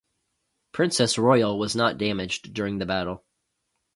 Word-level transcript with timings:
"Princess 0.71 1.19
Royal" 1.19 1.59
was 1.59 1.75
not 1.75 1.99
damaged 1.99 2.55
during 2.55 2.79
the 2.79 2.87
battle. 2.87 3.23